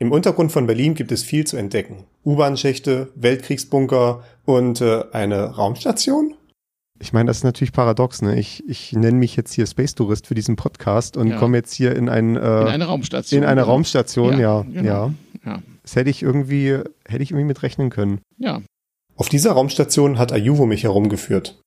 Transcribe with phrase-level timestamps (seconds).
[0.00, 2.04] Im Untergrund von Berlin gibt es viel zu entdecken.
[2.24, 6.34] U-Bahn-Schächte, Weltkriegsbunker und äh, eine Raumstation?
[7.00, 8.22] Ich meine, das ist natürlich paradox.
[8.22, 8.38] Ne?
[8.38, 11.38] Ich, ich nenne mich jetzt hier Space Tourist für diesen Podcast und ja.
[11.38, 13.42] komme jetzt hier in, ein, äh, in eine Raumstation.
[13.42, 13.72] In eine genau.
[13.72, 14.38] Raumstation, ja.
[14.38, 14.84] Ja, genau.
[14.84, 15.14] ja.
[15.44, 15.62] ja.
[15.82, 16.78] Das hätte ich irgendwie,
[17.08, 18.20] hätte ich irgendwie mit rechnen können.
[18.36, 18.62] Ja.
[19.16, 21.60] Auf dieser Raumstation hat Ayuvo mich herumgeführt.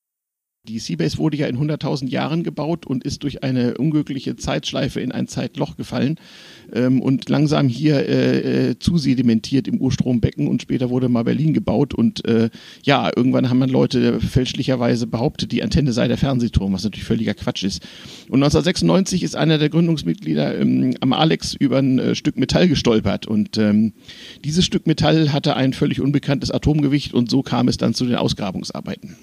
[0.67, 5.11] Die Seabase wurde ja in 100.000 Jahren gebaut und ist durch eine unglückliche Zeitschleife in
[5.11, 6.19] ein Zeitloch gefallen
[6.71, 11.95] ähm, und langsam hier äh, äh, zusedimentiert im Urstrombecken und später wurde mal Berlin gebaut
[11.95, 12.51] und äh,
[12.83, 17.33] ja, irgendwann haben dann Leute fälschlicherweise behauptet, die Antenne sei der Fernsehturm, was natürlich völliger
[17.33, 17.81] Quatsch ist.
[18.29, 23.25] Und 1996 ist einer der Gründungsmitglieder ähm, am Alex über ein äh, Stück Metall gestolpert
[23.25, 23.93] und ähm,
[24.45, 28.15] dieses Stück Metall hatte ein völlig unbekanntes Atomgewicht und so kam es dann zu den
[28.15, 29.15] Ausgrabungsarbeiten.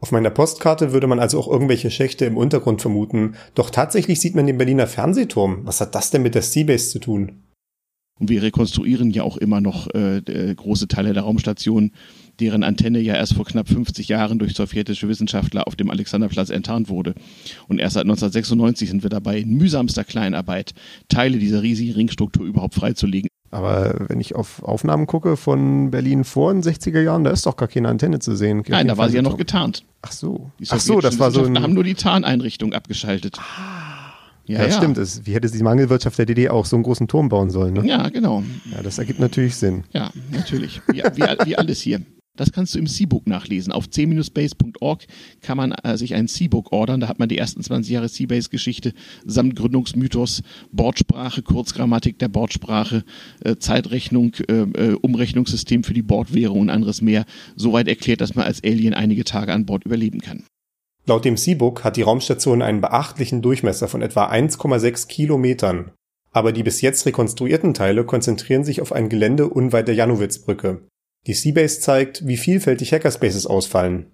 [0.00, 4.36] Auf meiner Postkarte würde man also auch irgendwelche Schächte im Untergrund vermuten, doch tatsächlich sieht
[4.36, 5.60] man den Berliner Fernsehturm.
[5.64, 7.42] Was hat das denn mit der Seabase zu tun?
[8.20, 11.92] Und wir rekonstruieren ja auch immer noch äh, äh große Teile der Raumstation,
[12.40, 16.88] deren Antenne ja erst vor knapp 50 Jahren durch sowjetische Wissenschaftler auf dem Alexanderplatz enttarnt
[16.88, 17.14] wurde.
[17.68, 20.74] Und erst seit 1996 sind wir dabei, in mühsamster Kleinarbeit
[21.08, 23.28] Teile dieser riesigen Ringstruktur überhaupt freizulegen.
[23.50, 27.56] Aber wenn ich auf Aufnahmen gucke von Berlin vor den 60er Jahren, da ist doch
[27.56, 28.62] gar keine Antenne zu sehen.
[28.68, 29.84] Nein, da war sie ja noch getarnt.
[30.02, 30.50] Ach so.
[30.68, 31.62] Ach so, das war so ein...
[31.62, 33.38] haben nur die Tarneinrichtung abgeschaltet.
[33.38, 33.88] Ah.
[34.48, 34.80] Ja, ja, das ja.
[34.80, 34.96] stimmt.
[34.96, 37.74] Das, wie hätte die Mangelwirtschaft der DDR auch so einen großen Turm bauen sollen?
[37.74, 37.86] Ne?
[37.86, 38.42] Ja, genau.
[38.72, 39.84] Ja, das ergibt natürlich Sinn.
[39.92, 40.80] Ja, natürlich.
[40.88, 42.00] Wie, wie, wie alles hier.
[42.38, 43.72] Das kannst du im C-Book nachlesen.
[43.72, 45.06] Auf c-base.org
[45.42, 47.00] kann man äh, sich ein C-Book ordern.
[47.00, 48.94] Da hat man die ersten 20 Jahre C-Base-Geschichte
[49.26, 53.04] samt Gründungsmythos, Bordsprache, Kurzgrammatik der Bordsprache,
[53.44, 57.24] äh, Zeitrechnung, äh, äh, Umrechnungssystem für die Bordwährung und anderes mehr.
[57.56, 60.44] Soweit erklärt, dass man als Alien einige Tage an Bord überleben kann.
[61.06, 65.90] Laut dem C-Book hat die Raumstation einen beachtlichen Durchmesser von etwa 1,6 Kilometern.
[66.30, 70.82] Aber die bis jetzt rekonstruierten Teile konzentrieren sich auf ein Gelände unweit der Janowitzbrücke.
[71.28, 74.06] Die Seabase zeigt, wie vielfältig Hackerspaces ausfallen.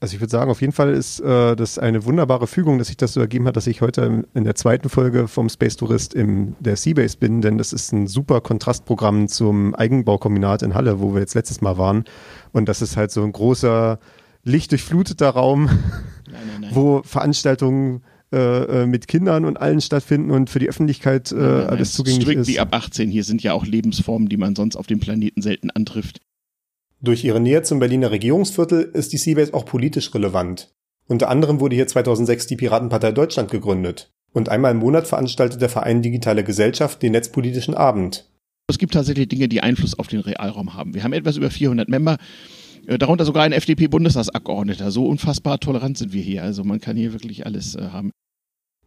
[0.00, 2.96] Also ich würde sagen, auf jeden Fall ist äh, das eine wunderbare Fügung, dass sich
[2.96, 6.56] das so ergeben hat, dass ich heute in der zweiten Folge vom Space Tourist in
[6.60, 11.20] der Seabase bin, denn das ist ein super Kontrastprogramm zum Eigenbaukombinat in Halle, wo wir
[11.20, 12.04] jetzt letztes Mal waren.
[12.52, 13.98] Und das ist halt so ein großer,
[14.44, 15.64] lichtdurchfluteter Raum,
[16.30, 16.70] nein, nein, nein.
[16.72, 21.92] wo Veranstaltungen äh, äh, mit Kindern und allen stattfinden und für die Öffentlichkeit äh, alles
[21.92, 22.24] zugänglich ist.
[22.24, 23.10] Strikt wie ab 18.
[23.10, 26.20] Hier sind ja auch Lebensformen, die man sonst auf dem Planeten selten antrifft.
[27.04, 30.72] Durch ihre Nähe zum Berliner Regierungsviertel ist die Seabase auch politisch relevant.
[31.08, 34.12] Unter anderem wurde hier 2006 die Piratenpartei Deutschland gegründet.
[34.32, 38.30] Und einmal im Monat veranstaltet der Verein Digitale Gesellschaft den netzpolitischen Abend.
[38.68, 40.94] Es gibt tatsächlich Dinge, die Einfluss auf den Realraum haben.
[40.94, 42.18] Wir haben etwas über 400 Member,
[42.86, 44.92] äh, darunter sogar ein FDP-Bundestagsabgeordneter.
[44.92, 46.44] So unfassbar tolerant sind wir hier.
[46.44, 48.12] Also man kann hier wirklich alles äh, haben.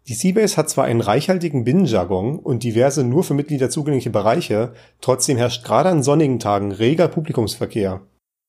[0.07, 5.35] Die Seabase hat zwar einen reichhaltigen Binnenjargon und diverse nur für Mitglieder zugängliche Bereiche, trotzdem
[5.38, 8.01] herrscht gerade an sonnigen Tagen reger Publikumsverkehr.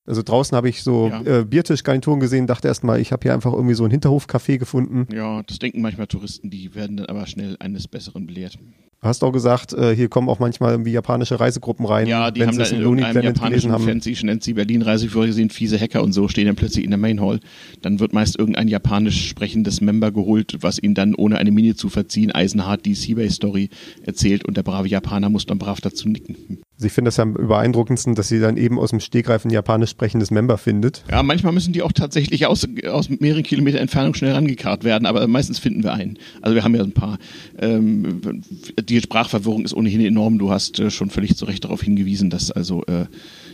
[0.06, 1.40] Also draußen habe ich so ja.
[1.40, 5.06] äh, Biertischgarnituren gesehen, dachte erstmal, ich habe hier einfach irgendwie so ein Hinterhofcafé gefunden.
[5.12, 8.58] Ja, das denken manchmal Touristen, die werden dann aber schnell eines Besseren belehrt.
[9.02, 12.06] Hast auch gesagt, äh, hier kommen auch manchmal irgendwie japanische Reisegruppen rein.
[12.06, 13.84] Ja, die haben da in irgendeinem japanischen haben.
[13.84, 17.20] Fancy Nancy Berlin Reiseführer gesehen, fiese Hacker und so stehen dann plötzlich in der Main
[17.20, 17.40] Hall.
[17.82, 21.88] Dann wird meist irgendein japanisch sprechendes Member geholt, was ihnen dann ohne eine Miene zu
[21.88, 23.68] verziehen eisenhart die Seabase Story
[24.02, 26.58] erzählt und der brave Japaner muss dann brav dazu nicken.
[26.76, 29.90] Also ich finde das am beeindruckendsten, dass sie dann eben aus dem Stegreif ein japanisch
[29.90, 31.04] sprechendes Member findet.
[31.10, 35.26] Ja, manchmal müssen die auch tatsächlich aus, aus mehreren Kilometer Entfernung schnell rangekarrt werden, aber
[35.26, 36.18] meistens finden wir einen.
[36.42, 37.18] Also wir haben ja ein paar.
[37.58, 38.42] Ähm,
[38.78, 40.38] die Sprachverwirrung ist ohnehin enorm.
[40.38, 43.06] Du hast äh, schon völlig zu Recht darauf hingewiesen, dass also äh,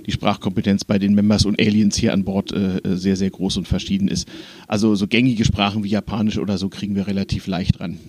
[0.04, 3.68] die Sprachkompetenz bei den Members und Aliens hier an Bord äh, sehr, sehr groß und
[3.68, 4.26] verschieden ist.
[4.66, 8.00] Also so gängige Sprachen wie Japanisch oder so kriegen wir relativ leicht ran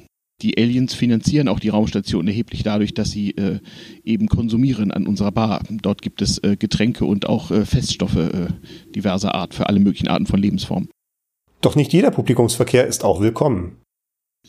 [0.43, 3.59] die Aliens finanzieren auch die Raumstation erheblich dadurch, dass sie äh,
[4.03, 5.63] eben konsumieren an unserer Bar.
[5.69, 8.47] Dort gibt es äh, Getränke und auch äh, Feststoffe äh,
[8.93, 10.89] diverser Art für alle möglichen Arten von Lebensformen.
[11.61, 13.77] Doch nicht jeder Publikumsverkehr ist auch willkommen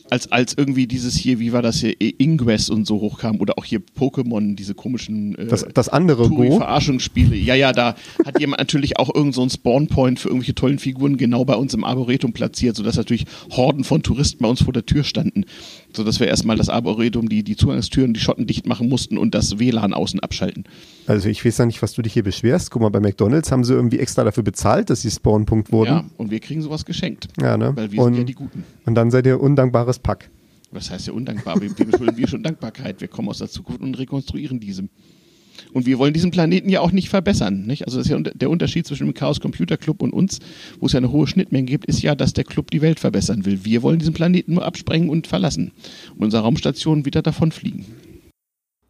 [0.09, 3.65] als, als irgendwie dieses hier, wie war das hier, Ingress und so hochkam oder auch
[3.65, 7.35] hier Pokémon, diese komischen äh, das, das andere Verarschungsspiele.
[7.35, 7.95] Ja, ja, da
[8.25, 11.73] hat jemand natürlich auch irgend so einen Spawnpoint für irgendwelche tollen Figuren genau bei uns
[11.73, 15.45] im Arboretum platziert, sodass natürlich Horden von Touristen bei uns vor der Tür standen.
[15.95, 19.59] Sodass wir erstmal das Arboretum, die, die Zugangstüren, die Schotten dicht machen mussten und das
[19.59, 20.65] WLAN außen abschalten.
[21.07, 22.71] Also ich weiß ja nicht, was du dich hier beschwerst.
[22.71, 25.91] Guck mal, bei McDonalds haben sie irgendwie extra dafür bezahlt, dass sie Spawnpunkt wurden.
[25.91, 27.27] Ja, und wir kriegen sowas geschenkt.
[27.39, 27.71] Ja, ne?
[27.75, 28.63] Weil wir und, sind ja die Guten.
[28.85, 30.29] Und dann seid ihr undankbares Pack.
[30.71, 31.61] Was heißt ja undankbar?
[31.61, 32.99] Wir, wir wir schon Dankbarkeit.
[32.99, 34.89] Wir kommen aus der Zukunft und rekonstruieren diese.
[35.73, 37.65] Und wir wollen diesen Planeten ja auch nicht verbessern.
[37.65, 37.85] Nicht?
[37.85, 40.39] Also ja der Unterschied zwischen dem Chaos Computer Club und uns,
[40.79, 43.45] wo es ja eine hohe Schnittmenge gibt, ist ja, dass der Club die Welt verbessern
[43.45, 43.63] will.
[43.63, 45.71] Wir wollen diesen Planeten nur absprengen und verlassen
[46.15, 47.85] und unsere Raumstation wieder davonfliegen.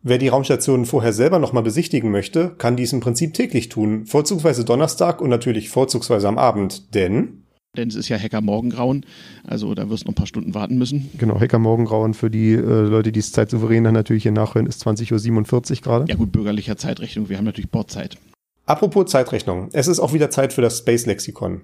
[0.07, 4.63] Wer die Raumstation vorher selber nochmal besichtigen möchte, kann dies im Prinzip täglich tun, vorzugsweise
[4.63, 7.44] Donnerstag und natürlich vorzugsweise am Abend, denn
[7.75, 9.05] denn es ist ja Hacker Morgengrauen,
[9.45, 11.09] also da wirst du noch ein paar Stunden warten müssen.
[11.17, 14.85] Genau, Hacker Morgengrauen für die äh, Leute, die es zeitsouverän dann natürlich hier nachhören, ist
[14.85, 16.05] 20.47 Uhr gerade.
[16.09, 18.17] Ja gut, bürgerlicher Zeitrechnung, wir haben natürlich Bordzeit.
[18.65, 21.61] Apropos Zeitrechnung, es ist auch wieder Zeit für das Space Lexikon.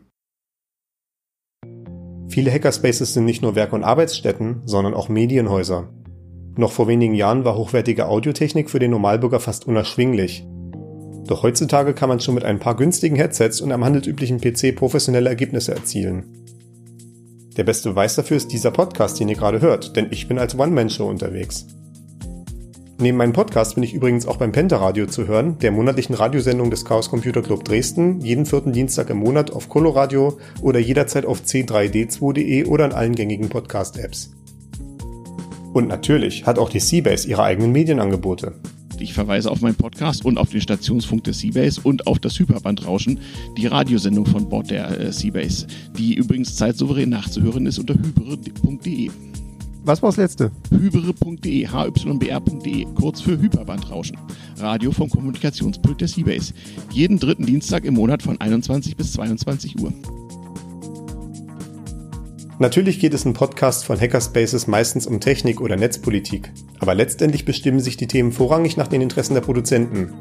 [2.29, 5.89] Viele Hackerspaces sind nicht nur Werk- und Arbeitsstätten, sondern auch Medienhäuser.
[6.55, 10.45] Noch vor wenigen Jahren war hochwertige Audiotechnik für den Normalbürger fast unerschwinglich.
[11.27, 15.29] Doch heutzutage kann man schon mit ein paar günstigen Headsets und einem handelsüblichen PC professionelle
[15.29, 16.23] Ergebnisse erzielen.
[17.57, 20.57] Der beste Beweis dafür ist dieser Podcast, den ihr gerade hört, denn ich bin als
[20.57, 21.68] One-Man-Show unterwegs.
[23.01, 26.85] Neben meinem Podcast bin ich übrigens auch beim Penta-Radio zu hören, der monatlichen Radiosendung des
[26.85, 32.65] Chaos Computer Club Dresden, jeden vierten Dienstag im Monat auf Coloradio oder jederzeit auf c3d2.de
[32.65, 34.31] oder in allen gängigen Podcast-Apps.
[35.74, 38.53] Und natürlich hat auch die Seabase ihre eigenen Medienangebote.
[39.01, 43.19] Ich verweise auf meinen Podcast und auf den Stationsfunk des Seabase und auf das Hyperbandrauschen,
[43.57, 45.65] die Radiosendung von Bord der äh, Seabase,
[45.98, 49.09] die übrigens zeitsouverän nachzuhören ist unter hybre.de.
[49.83, 50.51] Was war das letzte?
[50.69, 54.18] Hybere.de, hybr.de, kurz für Hyperbandrauschen.
[54.57, 56.53] Radio vom Kommunikationspult der Seabase.
[56.92, 59.92] Jeden dritten Dienstag im Monat von 21 bis 22 Uhr.
[62.61, 67.79] Natürlich geht es im Podcast von Hackerspaces meistens um Technik oder Netzpolitik, aber letztendlich bestimmen
[67.79, 70.13] sich die Themen vorrangig nach den Interessen der Produzenten.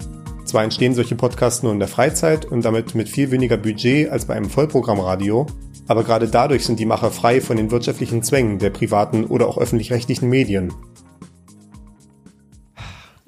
[0.47, 4.25] Zwar entstehen solche Podcasts nur in der Freizeit und damit mit viel weniger Budget als
[4.25, 5.49] bei einem Vollprogrammradio,
[5.87, 9.59] aber gerade dadurch sind die Macher frei von den wirtschaftlichen Zwängen der privaten oder auch
[9.59, 10.73] öffentlich-rechtlichen Medien.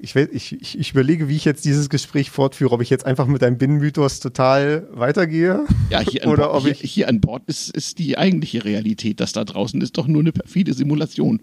[0.03, 3.41] Ich, ich, ich, überlege, wie ich jetzt dieses Gespräch fortführe, ob ich jetzt einfach mit
[3.41, 5.65] deinem Binnenmythos total weitergehe.
[5.89, 9.21] Ja, hier, an, Bord, hier, hier an Bord ist, ist die eigentliche Realität.
[9.21, 11.41] Das da draußen ist doch nur eine perfide Simulation.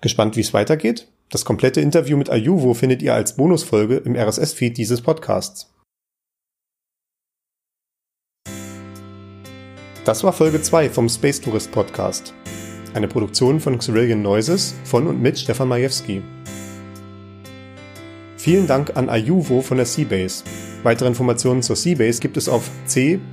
[0.00, 1.08] Gespannt, wie es weitergeht?
[1.30, 5.72] Das komplette Interview mit Ayuvo findet ihr als Bonusfolge im RSS-Feed dieses Podcasts.
[10.04, 12.34] Das war Folge 2 vom Space Tourist Podcast.
[12.94, 16.22] Eine Produktion von Xerillion Noises von und mit Stefan Majewski.
[18.40, 20.44] Vielen Dank an Ayuvo von der Seabase.
[20.82, 23.26] Weitere Informationen zur Seabase gibt es auf c-base.org.